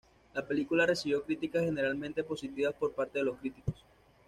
La 0.33 0.43
película 0.43 0.87
recibió 0.87 1.21
críticas 1.23 1.63
generalmente 1.63 2.23
positivas 2.23 2.73
por 2.73 2.91
parte 2.95 3.19
de 3.19 3.25
los 3.25 3.37
críticos. 3.37 3.85